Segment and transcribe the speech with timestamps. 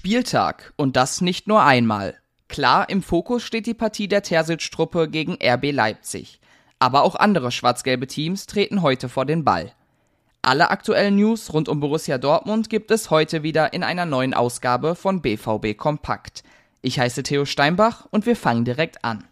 [0.00, 2.16] Spieltag und das nicht nur einmal.
[2.48, 6.40] Klar, im Fokus steht die Partie der Terzic-Truppe gegen RB Leipzig.
[6.78, 9.74] Aber auch andere schwarz-gelbe Teams treten heute vor den Ball.
[10.40, 14.94] Alle aktuellen News rund um Borussia Dortmund gibt es heute wieder in einer neuen Ausgabe
[14.94, 16.44] von BVB Kompakt.
[16.80, 19.24] Ich heiße Theo Steinbach und wir fangen direkt an.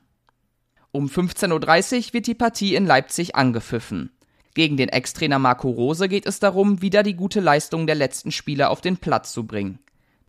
[0.93, 4.11] Um 15.30 Uhr wird die Partie in Leipzig angepfiffen.
[4.53, 8.69] Gegen den Ex-Trainer Marco Rose geht es darum, wieder die gute Leistung der letzten Spieler
[8.69, 9.79] auf den Platz zu bringen.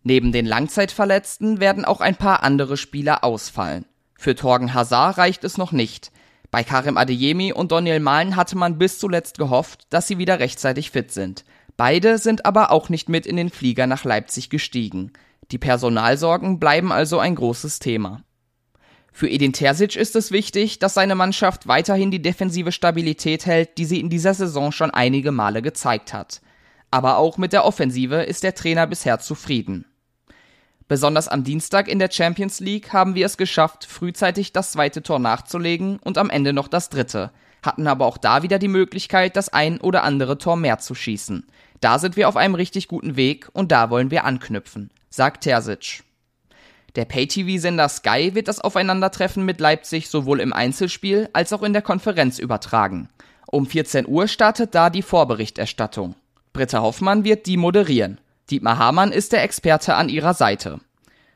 [0.03, 3.85] Neben den Langzeitverletzten werden auch ein paar andere Spieler ausfallen.
[4.15, 6.11] Für Torgen Hazard reicht es noch nicht.
[6.51, 10.91] Bei Karim Adeyemi und Daniel Mahlen hatte man bis zuletzt gehofft, dass sie wieder rechtzeitig
[10.91, 11.45] fit sind.
[11.77, 15.13] Beide sind aber auch nicht mit in den Flieger nach Leipzig gestiegen.
[15.51, 18.23] Die Personalsorgen bleiben also ein großes Thema.
[19.11, 23.85] Für Edin Terzic ist es wichtig, dass seine Mannschaft weiterhin die defensive Stabilität hält, die
[23.85, 26.41] sie in dieser Saison schon einige Male gezeigt hat.
[26.91, 29.85] Aber auch mit der Offensive ist der Trainer bisher zufrieden.
[30.89, 35.19] Besonders am Dienstag in der Champions League haben wir es geschafft, frühzeitig das zweite Tor
[35.19, 37.29] nachzulegen und am Ende noch das dritte,
[37.61, 41.45] hatten aber auch da wieder die Möglichkeit, das ein oder andere Tor mehr zu schießen.
[41.79, 46.03] Da sind wir auf einem richtig guten Weg und da wollen wir anknüpfen, sagt Terzic.
[46.95, 51.83] Der Pay-TV-Sender Sky wird das Aufeinandertreffen mit Leipzig sowohl im Einzelspiel als auch in der
[51.83, 53.09] Konferenz übertragen.
[53.45, 56.15] Um 14 Uhr startet da die Vorberichterstattung.
[56.51, 58.19] Britta Hoffmann wird die moderieren.
[58.49, 60.79] Dietmar Hamann ist der Experte an ihrer Seite.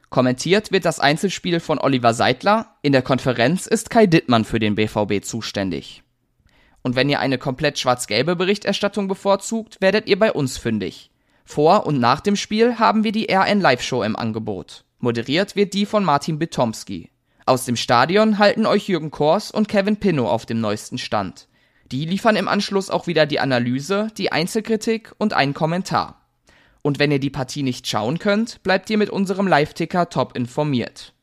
[0.09, 4.75] Kommentiert wird das Einzelspiel von Oliver Seidler, in der Konferenz ist Kai Dittmann für den
[4.75, 6.03] BVB zuständig.
[6.84, 11.11] Und wenn ihr eine komplett schwarz-gelbe Berichterstattung bevorzugt, werdet ihr bei uns fündig.
[11.45, 14.86] Vor und nach dem Spiel haben wir die RN Live-Show im Angebot.
[15.00, 17.09] Moderiert wird die von Martin Bitomski.
[17.45, 21.47] Aus dem Stadion halten euch Jürgen Kors und Kevin Pinnow auf dem neuesten Stand.
[21.91, 26.23] Die liefern im Anschluss auch wieder die Analyse, die Einzelkritik und einen Kommentar.
[26.84, 31.13] Und wenn ihr die Partie nicht schauen könnt, bleibt ihr mit unserem Live-Ticker top informiert.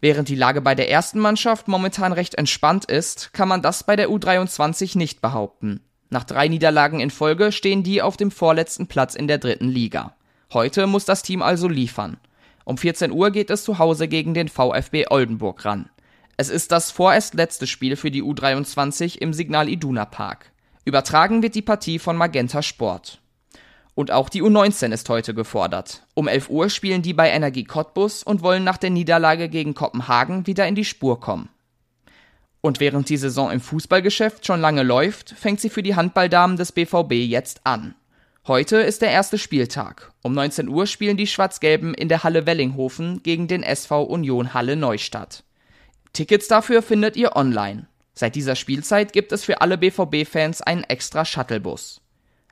[0.00, 3.94] Während die Lage bei der ersten Mannschaft momentan recht entspannt ist, kann man das bei
[3.94, 5.80] der U23 nicht behaupten.
[6.10, 10.16] Nach drei Niederlagen in Folge stehen die auf dem vorletzten Platz in der dritten Liga.
[10.52, 12.18] Heute muss das Team also liefern.
[12.64, 15.88] Um 14 Uhr geht es zu Hause gegen den VfB Oldenburg ran.
[16.36, 20.50] Es ist das vorerst letzte Spiel für die U23 im Signal Iduna Park.
[20.84, 23.21] Übertragen wird die Partie von Magenta Sport.
[23.94, 26.06] Und auch die U19 ist heute gefordert.
[26.14, 30.46] Um 11 Uhr spielen die bei Energie Cottbus und wollen nach der Niederlage gegen Kopenhagen
[30.46, 31.50] wieder in die Spur kommen.
[32.62, 36.72] Und während die Saison im Fußballgeschäft schon lange läuft, fängt sie für die Handballdamen des
[36.72, 37.94] BVB jetzt an.
[38.46, 40.12] Heute ist der erste Spieltag.
[40.22, 44.76] Um 19 Uhr spielen die Schwarz-Gelben in der Halle Wellinghofen gegen den SV Union Halle
[44.76, 45.44] Neustadt.
[46.12, 47.86] Tickets dafür findet ihr online.
[48.14, 52.00] Seit dieser Spielzeit gibt es für alle BVB-Fans einen extra Shuttlebus.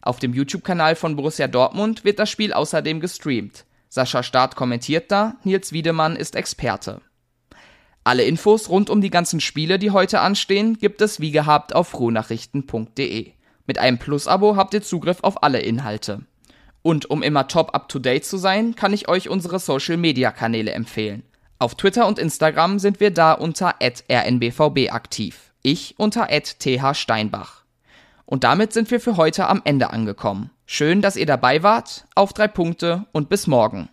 [0.02, 3.64] Auf dem YouTube-Kanal von Borussia Dortmund wird das Spiel außerdem gestreamt.
[3.88, 7.00] Sascha Staat kommentiert da, Nils Wiedemann ist Experte.
[8.02, 11.88] Alle Infos rund um die ganzen Spiele, die heute anstehen, gibt es wie gehabt auf
[11.88, 13.32] frohnachrichten.de.
[13.66, 16.24] Mit einem Plus-Abo habt ihr Zugriff auf alle Inhalte.
[16.82, 21.24] Und um immer top up-to-date zu sein, kann ich euch unsere Social-Media-Kanäle empfehlen.
[21.58, 25.52] Auf Twitter und Instagram sind wir da unter rnbvb aktiv.
[25.62, 27.59] Ich unter thsteinbach.
[28.30, 30.50] Und damit sind wir für heute am Ende angekommen.
[30.64, 32.06] Schön, dass ihr dabei wart.
[32.14, 33.88] Auf drei Punkte und bis morgen.